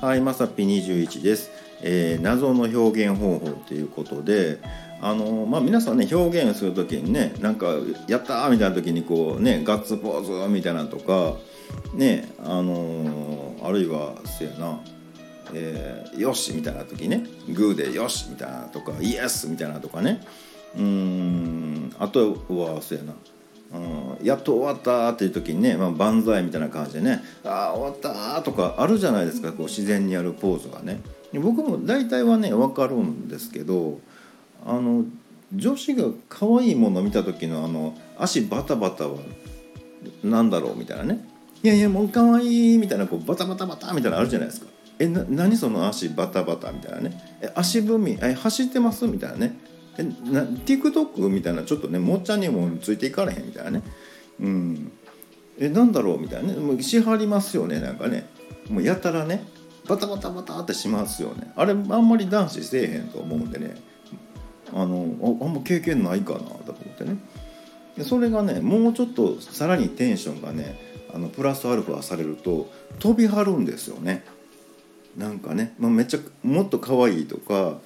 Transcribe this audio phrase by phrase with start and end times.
[0.00, 1.50] はい、まさぴ21です、
[1.82, 4.58] えー謎の表現方法ということで、
[5.00, 7.66] あのまあ、皆さんね表現する時にねなんか
[8.08, 11.34] 「やった!」みたいな時にこうねガッツポーズみたいなとか
[11.94, 14.80] ねあのあるいはせやな
[15.52, 20.20] 「えーよし!」みたいな時ね「グーでよし!」みたいなとか「イエス!」みたいなとかね
[20.78, 23.12] うんあとはそうやな
[23.72, 24.26] うん。
[24.26, 31.00] やっと終わったっていう時にね、まあ、万歳みたいな感じでね「ああ終わった」とかあるじゃないですかこう自然にやるポーズがね。
[31.34, 34.00] 僕も大体はね分かるんですけど
[34.64, 35.04] あの
[35.54, 39.18] 女子が可愛いもの見た時のあの足バタバタは
[40.24, 41.28] なんだろうみたいなね
[41.62, 44.66] 「いやいやもう可愛いみたいなこうバタバタバタみたいなのあるじゃないですか。
[44.98, 47.38] えな何その足バタバタみたいなね。
[47.42, 49.58] え足踏みえ走ってますみたいなね。
[49.98, 53.82] えな TikTok みたいなちょっとねもっちゃんにもついていかれへんみたいなね。
[54.40, 54.92] うん。
[55.58, 56.58] えなんだろうみたいなね。
[56.58, 58.28] もうしはりますよねなんかね。
[58.68, 59.44] もうやたらね
[59.88, 61.52] バタバタバタってしますよね。
[61.56, 63.76] あれあんまり男子せえへんと思うんでね。
[64.72, 67.16] あのああんま経験ないかなと思ってね。
[67.96, 70.78] でそれがねもうちょっとさらにテンションがね
[71.14, 74.24] あのプラスアルファされると飛び張るんですよね。
[75.16, 77.78] なんかね、まあ、めっちゃもっと可愛いとか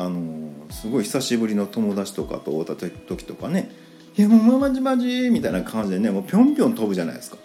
[0.00, 3.70] あのすごい久しぶりの友達とかと会った時とかね
[4.16, 7.36] 「いやもうマジマジ」みたいな感じでねもうぴょんぴょん飛ぶじゃないですか。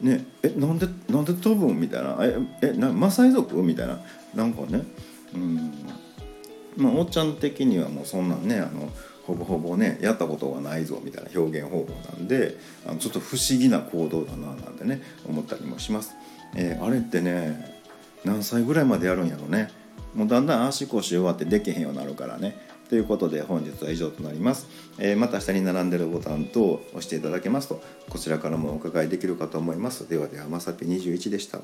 [0.00, 3.98] ね、えなんでなんで飛ぶんみたいな「ええなマサイ族?」みたいな
[4.32, 4.84] なんかね
[5.34, 5.72] うん
[6.76, 8.88] まあおっちゃん的にはもうそんなんねあの
[9.26, 16.14] ほぼほぼねやったことがないぞみたいな表現方法なんであのちょっと不思議な行動だななんてね思ったりもします。
[16.54, 17.76] えーあれってね
[18.24, 19.68] 何歳ぐらいまでやるんやろね
[20.14, 22.56] もうだんだん足腰弱ってできへんようになるからね。
[22.88, 24.66] ということで本日は以上となります、
[24.98, 30.08] えーまた下に並んでるボタン等を押していただけますとこちらからもお伺いできるかと思います。
[30.08, 31.60] ではではまさぴ21でした。